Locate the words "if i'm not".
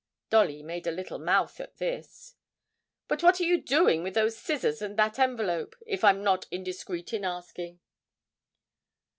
5.85-6.47